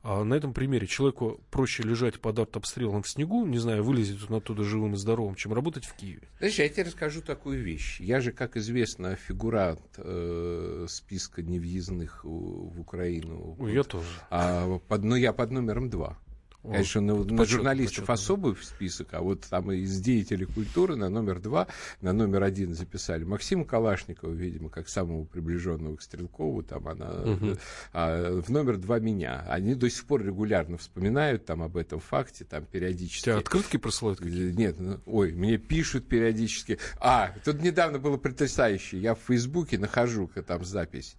[0.03, 4.37] а на этом примере человеку проще лежать под артобстрелом в снегу, не знаю, вылезет он
[4.37, 6.23] оттуда живым и здоровым, чем работать в Киеве.
[6.39, 8.01] Знаешь, я тебе расскажу такую вещь.
[8.01, 13.57] Я же, как известно, фигурант э, списка невъездных в Украину.
[13.59, 13.69] Ой, вот.
[13.69, 14.09] Я тоже.
[14.31, 16.19] А под, ну, я под номером два.
[16.63, 21.09] Конечно, на, почет, на журналистов почет, особый список, а вот там из деятелей культуры на
[21.09, 21.67] номер два,
[22.01, 27.57] на номер один записали Максима Калашникова, видимо, как самого приближенного к Стрелкову, там она, угу.
[27.93, 29.45] а, в номер два меня.
[29.49, 33.25] Они до сих пор регулярно вспоминают там об этом факте, там периодически.
[33.25, 36.79] Тебя открытки присылают какие Нет, ну, ой, мне пишут периодически.
[37.01, 41.17] А, тут недавно было потрясающе, я в Фейсбуке нахожу там запись.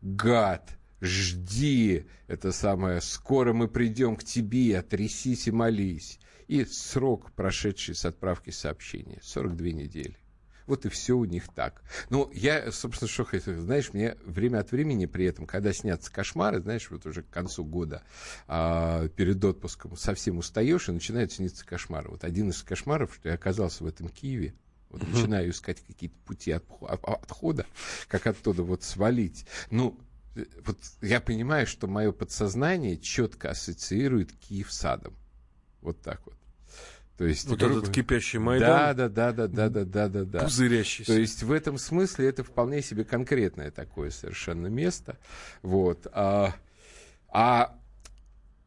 [0.00, 6.18] Гад, жди, это самое, скоро мы придем к тебе, трясись и молись.
[6.46, 10.16] И срок, прошедший с отправки сообщения, 42 недели.
[10.68, 11.82] Вот и все у них так.
[12.10, 16.60] Ну, я, собственно, что хочу, знаешь, мне время от времени при этом, когда снятся кошмары,
[16.60, 18.02] знаешь, вот уже к концу года
[18.46, 22.10] а, перед отпуском совсем устаешь, и начинают сниться кошмары.
[22.10, 24.54] Вот один из кошмаров, что я оказался в этом Киеве,
[24.90, 25.14] вот mm-hmm.
[25.14, 27.64] начинаю искать какие-то пути от, отхода,
[28.06, 29.46] как оттуда вот свалить.
[29.70, 30.07] Ну, э,
[30.64, 35.14] вот я понимаю, что мое подсознание четко ассоциирует Киев с садом.
[35.80, 36.34] Вот так вот.
[37.16, 37.80] То есть, вот грубо...
[37.80, 38.68] этот кипящий Майдан.
[38.68, 40.44] Да, да, да, да, да, да, да, да.
[40.44, 41.12] Пузырящийся.
[41.12, 45.18] То есть в этом смысле это вполне себе конкретное такое совершенно место.
[45.62, 46.06] Вот.
[46.12, 46.54] А,
[47.28, 47.76] а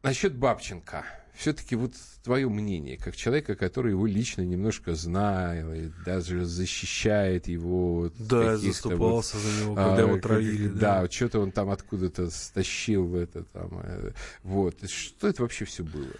[0.02, 1.06] насчет Бабченко.
[1.34, 1.92] Все-таки вот
[2.22, 8.10] твое мнение, как человека, который его лично немножко знает, даже защищает его.
[8.18, 10.68] Да, заступался вот, за него, когда а, его травили.
[10.68, 13.80] Да, да что-то он там откуда-то стащил это там.
[13.82, 14.88] Э, вот.
[14.88, 16.12] Что это вообще все было?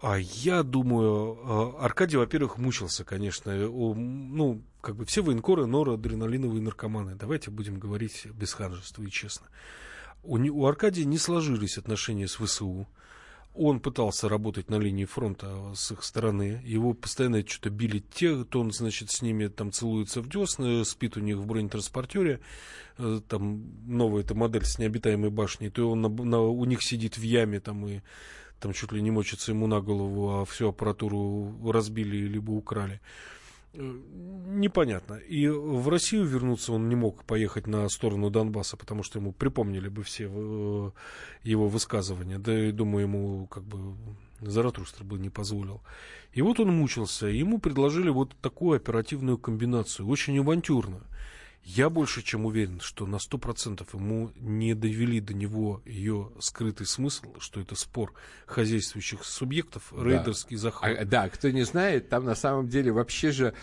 [0.00, 3.54] А я думаю, а, Аркадий, во-первых, мучился, конечно.
[3.54, 7.14] Ну, как бы все военкоры, норадреналиновые наркоманы.
[7.14, 9.46] Давайте будем говорить без ханжества и честно.
[10.24, 12.88] У, у Аркадия не сложились отношения с ВСУ.
[13.54, 16.62] Он пытался работать на линии фронта с их стороны.
[16.64, 21.18] Его постоянно что-то били те, то он, значит, с ними там целуется в десны, спит
[21.18, 22.40] у них в бронетранспортере.
[22.96, 25.68] Э, там новая эта модель с необитаемой башней.
[25.68, 28.00] То он на, на, у них сидит в яме там и
[28.58, 33.00] там чуть ли не мочится ему на голову, а всю аппаратуру разбили либо украли.
[33.74, 33.98] Э,
[34.48, 35.14] непонятно.
[35.14, 39.88] И в Россию вернуться он не мог поехать на сторону Донбасса, потому что ему припомнили
[39.88, 40.90] бы все э,
[41.44, 42.38] его высказывания.
[42.38, 43.96] Да и, думаю, ему как бы
[44.40, 45.82] Заратустр бы не позволил.
[46.32, 47.26] И вот он мучился.
[47.26, 51.00] Ему предложили вот такую оперативную комбинацию, очень авантюрно.
[51.64, 56.86] Я больше чем уверен, что на сто процентов ему не довели до него ее скрытый
[56.86, 58.14] смысл, что это спор
[58.46, 60.02] хозяйствующих субъектов, да.
[60.02, 60.98] рейдерский захват.
[60.98, 63.54] А, да, кто не знает, там на самом деле вообще же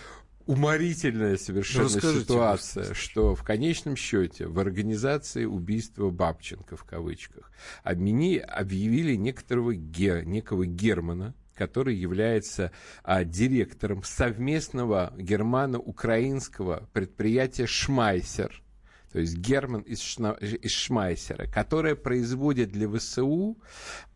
[0.45, 2.95] уморительная совершенно Расскажите, ситуация, просто.
[2.95, 7.51] что в конечном счете в организации убийства Бабченко в кавычках
[7.83, 12.71] обмени, объявили некоторого гер, некого Германа, который является
[13.03, 18.63] а, директором совместного германо-украинского предприятия «Шмайсер»,
[19.11, 23.57] то есть Герман из, Шна, из Шмайсера, которая производит для ВСУ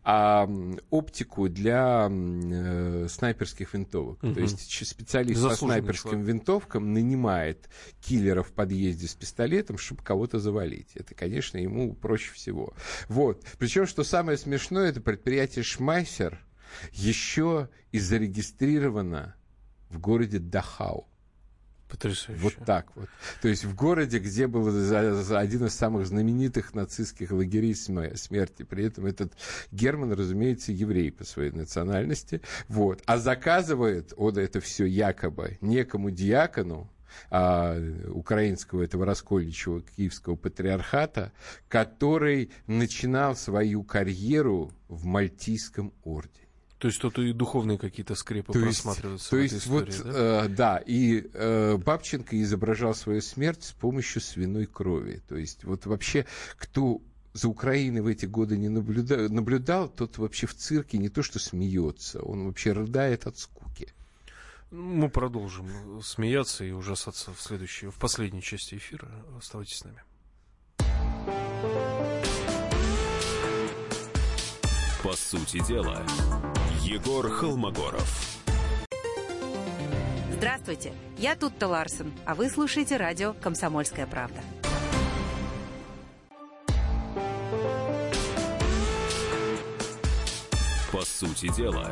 [0.04, 0.48] а,
[0.90, 4.22] оптику для э, снайперских винтовок.
[4.22, 4.34] Угу.
[4.34, 6.28] То есть специалист Заслуженный по снайперским человек.
[6.28, 7.68] винтовкам нанимает
[8.00, 10.92] киллера в подъезде с пистолетом, чтобы кого-то завалить.
[10.94, 12.72] Это, конечно, ему проще всего.
[13.08, 13.44] Вот.
[13.58, 16.40] Причем, что самое смешное, это предприятие Шмайсер–
[16.92, 19.34] еще и зарегистрировано
[19.90, 21.06] в городе Дахау.
[21.88, 22.42] Потрясающе.
[22.42, 23.08] Вот так вот.
[23.42, 28.62] То есть в городе, где был один из самых знаменитых нацистских лагерей смерти.
[28.62, 29.34] При этом этот
[29.70, 32.40] Герман, разумеется, еврей по своей национальности.
[32.68, 33.02] Вот.
[33.06, 36.90] А заказывает он это все якобы некому диакону,
[37.30, 41.32] а, украинского этого раскольничего киевского патриархата,
[41.68, 46.43] который начинал свою карьеру в Мальтийском ордене.
[46.84, 49.30] То есть тут и духовные какие-то скрепы то просматриваются.
[49.30, 50.44] То есть, истории, вот, да?
[50.44, 55.22] Э, да, и э, Бабченко изображал свою смерть с помощью свиной крови.
[55.26, 56.26] То есть вот вообще
[56.58, 57.00] кто
[57.32, 61.38] за Украиной в эти годы не наблюдал, наблюдал, тот вообще в цирке не то что
[61.38, 63.88] смеется, он вообще рыдает от скуки.
[64.70, 69.08] Мы продолжим смеяться и ужасаться в следующей, в последней части эфира.
[69.38, 70.02] Оставайтесь с нами.
[75.02, 76.02] По сути дела,
[76.84, 78.42] Егор Холмогоров.
[80.30, 84.42] Здравствуйте, я Тутта Ларсен, а вы слушаете радио «Комсомольская правда».
[90.92, 91.90] По сути дела,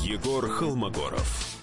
[0.00, 1.60] Егор Холмогоров.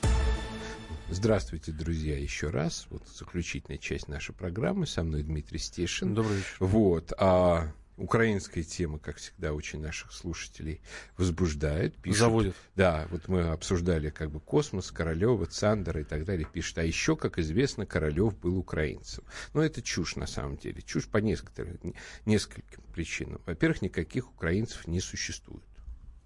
[1.10, 2.86] Здравствуйте, друзья, еще раз.
[2.90, 4.88] Вот заключительная часть нашей программы.
[4.88, 6.14] Со мной Дмитрий Стешин.
[6.14, 6.58] Добрый вечер.
[6.60, 7.14] Вот.
[7.18, 10.82] А украинская тема, как всегда, очень наших слушателей
[11.18, 11.96] возбуждает.
[11.98, 12.56] Пишут, Заводит.
[12.76, 16.48] Да, вот мы обсуждали как бы космос, Королева, Цандера и так далее.
[16.52, 19.24] Пишет, а еще, как известно, Королев был украинцем.
[19.54, 20.82] Но это чушь на самом деле.
[20.82, 21.94] Чушь по нескольким,
[22.26, 23.42] нескольким причинам.
[23.46, 25.64] Во-первых, никаких украинцев не существует.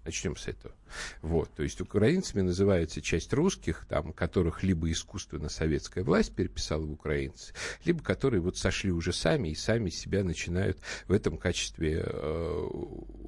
[0.06, 0.72] Начнем с этого.
[1.20, 6.92] Вот, то есть украинцами называется часть русских, там, которых либо искусственно советская власть переписала в
[6.92, 7.52] украинцы,
[7.84, 10.78] либо которые вот сошли уже сами и сами себя начинают
[11.08, 12.68] в этом качестве э,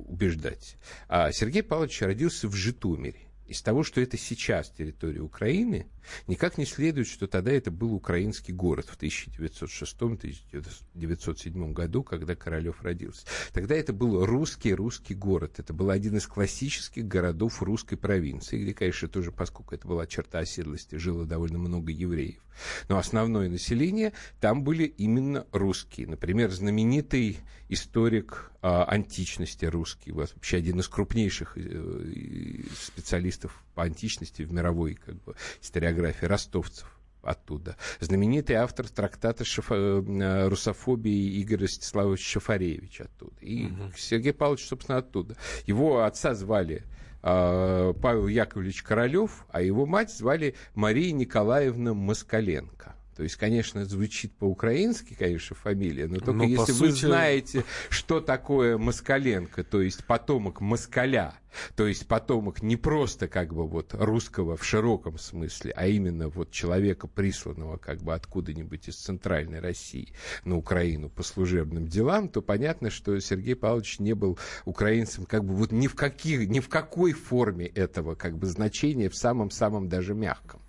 [0.06, 0.76] убеждать.
[1.08, 3.27] А Сергей Павлович родился в Житомире.
[3.48, 5.86] Из того, что это сейчас территория Украины,
[6.26, 13.24] никак не следует, что тогда это был украинский город в 1906-1907 году, когда Королев родился.
[13.52, 15.54] Тогда это был русский русский город.
[15.58, 20.40] Это был один из классических городов русской провинции, где, конечно, тоже, поскольку это была черта
[20.40, 22.42] оседлости, жило довольно много евреев.
[22.88, 26.06] Но основное население там были именно русские.
[26.06, 27.38] Например, знаменитый
[27.68, 35.36] историк античности русский, вообще один из крупнейших э, специалистов по античности в мировой как бы,
[35.60, 37.76] историографии, ростовцев оттуда.
[38.00, 39.74] Знаменитый автор трактата шифо...
[39.74, 43.36] Э, русофобии Игорь Ростиславович Шафаревич оттуда.
[43.40, 43.92] И угу.
[43.96, 45.36] Сергей Павлович, собственно, оттуда.
[45.66, 46.82] Его отца звали
[47.22, 52.94] э, Павел Яковлевич Королев, а его мать звали Мария Николаевна Москаленко.
[53.18, 57.06] То есть, конечно, звучит по-украински, конечно, фамилия, но только но, если вы сути...
[57.06, 61.34] знаете, что такое Москаленко, то есть потомок Москаля,
[61.74, 66.52] то есть потомок не просто как бы вот русского в широком смысле, а именно вот
[66.52, 70.12] человека, присланного как бы откуда-нибудь из центральной России
[70.44, 75.54] на Украину по служебным делам, то понятно, что Сергей Павлович не был украинцем как бы
[75.54, 80.14] вот ни в, каких, ни в какой форме этого как бы значения в самом-самом даже
[80.14, 80.62] мягком.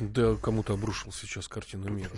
[0.00, 2.10] Да, кому-то обрушил сейчас картину мира.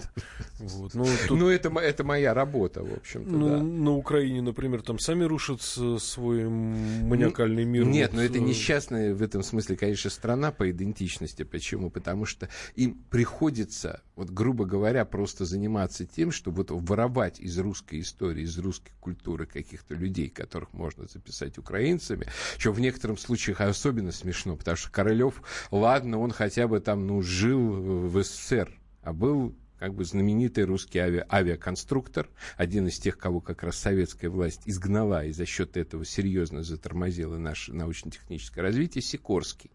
[0.59, 0.95] Вот.
[0.95, 1.39] Ну, тут...
[1.39, 3.31] ну это, это моя работа, в общем-то.
[3.31, 3.63] Ну, да.
[3.63, 7.85] на Украине, например, там сами рушат свой маниакальный мир.
[7.85, 8.19] Нет, вот.
[8.19, 11.43] но это э, несчастная в этом смысле, конечно, страна по идентичности.
[11.43, 11.91] Почему?
[11.91, 18.01] Потому что им приходится, вот грубо говоря, просто заниматься тем, что вот воровать из русской
[18.01, 22.27] истории, из русской культуры каких-то людей, которых можно записать украинцами,
[22.59, 27.23] что в некоторых случаях особенно смешно, потому что Королев, ладно, он хотя бы там, ну,
[27.23, 28.71] жил в СССР,
[29.03, 34.31] а был как бы знаменитый русский ави- авиаконструктор, один из тех, кого как раз советская
[34.31, 39.71] власть изгнала и за счет этого серьезно затормозила наше научно-техническое развитие, Сикорский.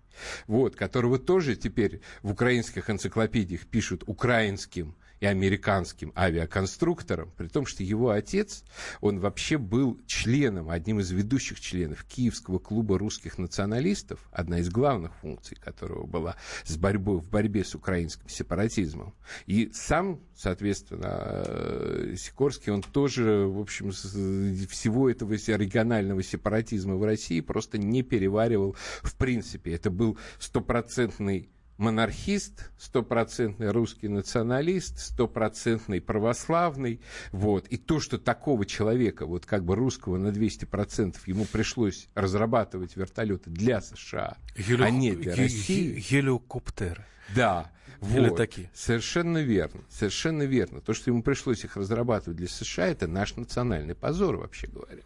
[0.48, 7.84] Вот, которого тоже теперь в украинских энциклопедиях пишут украинским и американским авиаконструктором, при том, что
[7.84, 8.64] его отец,
[9.02, 15.16] он вообще был членом, одним из ведущих членов Киевского клуба русских националистов, одна из главных
[15.16, 19.14] функций которого была с борьбой, в борьбе с украинским сепаратизмом.
[19.46, 27.42] И сам, соответственно, э, Сикорский, он тоже, в общем, всего этого регионального сепаратизма в России
[27.42, 29.74] просто не переваривал в принципе.
[29.74, 37.02] Это был стопроцентный монархист, стопроцентный русский националист, стопроцентный православный,
[37.32, 42.96] вот, и то, что такого человека, вот как бы русского на 200% ему пришлось разрабатывать
[42.96, 44.86] вертолеты для США, Гелио...
[44.86, 46.00] а не для России.
[46.00, 47.06] Гелиокоптеры.
[47.36, 48.36] Да, вот.
[48.36, 48.70] такие.
[48.74, 50.82] Совершенно верно, совершенно верно.
[50.82, 55.04] То, что ему пришлось их разрабатывать для США, это наш национальный позор, вообще говоря.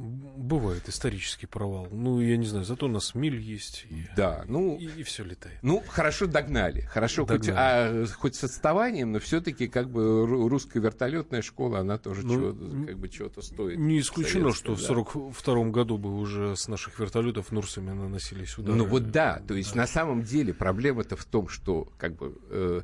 [0.00, 1.88] Бывает исторический провал.
[1.90, 3.86] Ну, я не знаю, зато у нас миль есть.
[3.90, 4.78] И, да, ну...
[4.78, 5.58] И, и все летает.
[5.62, 6.80] Ну, хорошо догнали.
[6.82, 8.00] Хорошо, догнали.
[8.00, 12.34] Хоть, а, хоть с отставанием, но все-таки как бы русская вертолетная школа, она тоже ну,
[12.34, 13.78] чего, как бы чего-то стоит.
[13.78, 14.80] Не исключено, что да.
[14.80, 18.78] в 42 году бы уже с наших вертолетов Нурсами наносились удары.
[18.78, 19.82] Ну вот да, то есть да.
[19.82, 22.38] на самом деле проблема-то в том, что как бы...
[22.48, 22.80] Э,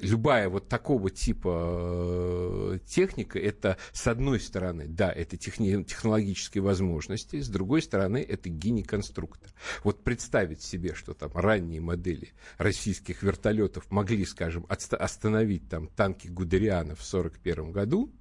[0.00, 7.40] любая вот такого типа э, техника, это с одной стороны, да, это техни- технологические возможности,
[7.40, 9.50] с другой стороны, это гений-конструктор.
[9.84, 16.94] Вот представить себе, что там ранние модели российских вертолетов могли, скажем, остановить там танки Гудериана
[16.94, 18.12] в 1941 году,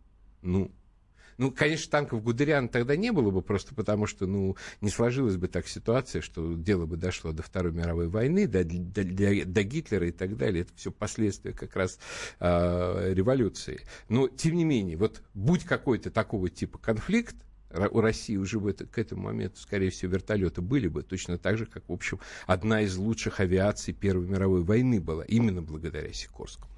[0.42, 0.72] ну,
[1.38, 5.48] ну, конечно, танков Гудериан тогда не было бы, просто потому что, ну, не сложилась бы
[5.48, 10.12] так ситуация, что дело бы дошло до Второй мировой войны, до, до, до, Гитлера и
[10.12, 10.62] так далее.
[10.64, 12.00] Это все последствия как раз
[12.40, 13.82] э, революции.
[14.10, 17.36] Но, тем не менее, вот будь какой-то такого типа конфликт,
[17.92, 21.66] у России уже это, к этому моменту, скорее всего, вертолеты были бы, точно так же,
[21.66, 26.75] как, в общем, одна из лучших авиаций Первой мировой войны была, именно благодаря Сикорскому.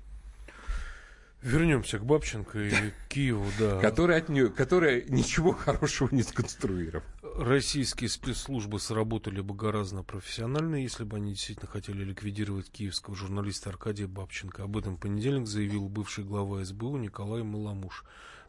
[1.41, 2.71] Вернемся к Бабченко и
[3.09, 3.79] Киеву, да.
[3.79, 7.05] Который от нее, которая ничего хорошего не сконструировал.
[7.37, 14.07] Российские спецслужбы сработали бы гораздо профессионально, если бы они действительно хотели ликвидировать киевского журналиста Аркадия
[14.07, 14.63] Бабченко.
[14.63, 18.03] Об этом в понедельник заявил бывший глава СБУ Николай Маламуш.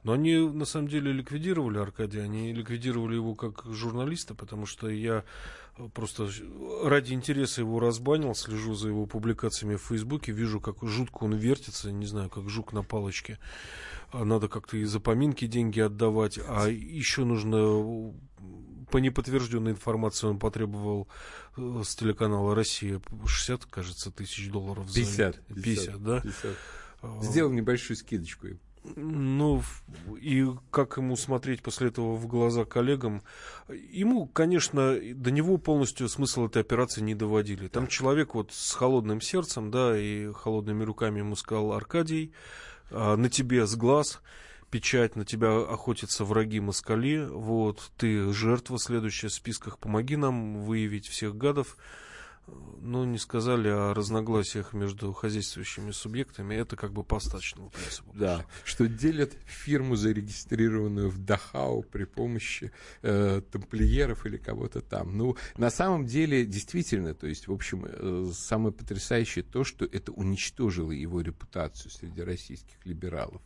[0.04, 5.24] Но они на самом деле ликвидировали Аркадия, они ликвидировали его как журналиста, потому что я
[5.94, 6.30] просто
[6.82, 11.90] ради интереса его разбанил, слежу за его публикациями в Фейсбуке, вижу, как жутко он вертится,
[11.90, 13.38] не знаю, как жук на палочке.
[14.10, 18.14] А надо как-то и за поминки деньги отдавать, а еще нужно
[18.90, 21.08] по неподтвержденной информации он потребовал
[21.56, 24.86] э, с телеканала «Россия» 60, кажется, тысяч долларов.
[24.92, 25.36] 50.
[25.36, 25.54] За...
[25.54, 26.20] 50, 50 да?
[26.20, 26.56] 50.
[27.22, 28.60] Сделал небольшую скидочку им.
[28.96, 29.62] Ну,
[30.20, 33.22] и как ему смотреть после этого в глаза коллегам?
[33.68, 37.68] Ему, конечно, до него полностью смысл этой операции не доводили.
[37.68, 42.32] Там человек вот с холодным сердцем, да, и холодными руками ему сказал Аркадий,
[42.90, 44.20] а, на тебе с глаз
[44.70, 51.08] печать, на тебя охотятся враги москали, вот, ты жертва следующая в списках, помоги нам выявить
[51.08, 51.76] всех гадов
[52.80, 56.54] ну, не сказали о разногласиях между хозяйствующими субъектами.
[56.54, 58.12] Это как бы по остаточному принципу.
[58.14, 62.72] Да, что делят фирму, зарегистрированную в Дахау при помощи
[63.02, 65.16] э, тамплиеров или кого-то там.
[65.16, 70.12] Ну, на самом деле, действительно, то есть, в общем, э, самое потрясающее то, что это
[70.12, 73.42] уничтожило его репутацию среди российских либералов.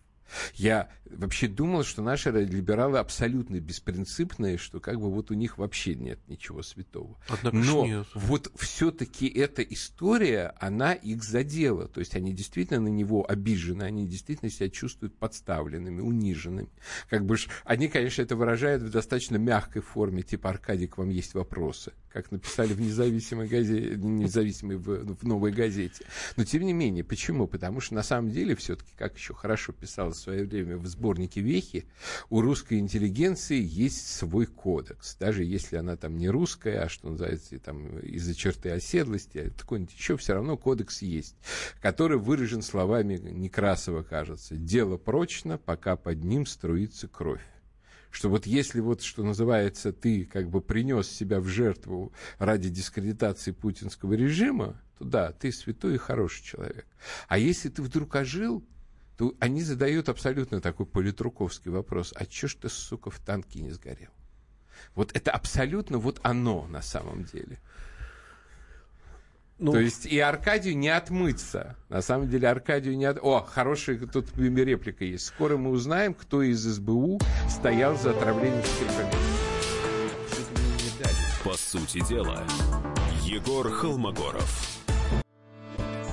[0.55, 5.95] Я вообще думал, что наши либералы абсолютно беспринципные, что как бы вот у них вообще
[5.95, 7.19] нет ничего святого.
[7.29, 8.07] Однако Но нет.
[8.15, 11.89] вот все-таки эта история, она их задела.
[11.89, 16.71] То есть они действительно на него обижены, они действительно себя чувствуют подставленными, униженными.
[17.09, 21.11] Как бы ж, они, конечно, это выражают в достаточно мягкой форме, типа Аркадий, к вам
[21.11, 26.05] есть вопросы как написали в независимой газете, независимой в, в новой газете.
[26.37, 27.47] Но тем не менее, почему?
[27.47, 31.87] Потому что на самом деле все-таки, как еще хорошо писалось свое время в сборнике Вехи,
[32.31, 35.17] у русской интеллигенции есть свой кодекс.
[35.17, 39.95] Даже если она там не русская, а что называется, там из-за черты оседлости, а какой-нибудь
[39.95, 41.37] еще, все равно кодекс есть,
[41.81, 44.57] который выражен словами Некрасова, кажется.
[44.57, 47.43] Дело прочно, пока под ним струится кровь
[48.13, 53.53] что вот если вот, что называется, ты как бы принес себя в жертву ради дискредитации
[53.53, 56.87] путинского режима, то да, ты святой и хороший человек.
[57.27, 58.63] А если ты вдруг ожил,
[59.17, 63.71] то они задают абсолютно такой политруковский вопрос, а чё ж ты, сука, в танке не
[63.71, 64.11] сгорел?
[64.95, 67.59] Вот это абсолютно вот оно на самом деле.
[69.59, 71.77] Ну, То есть и Аркадию не отмыться.
[71.89, 73.19] На самом деле Аркадию не от...
[73.23, 75.27] О, хорошая тут реплика есть.
[75.27, 79.13] Скоро мы узнаем, кто из СБУ стоял за отравлением скрипами.
[81.45, 82.45] По сути дела,
[83.23, 84.72] Егор Холмогоров.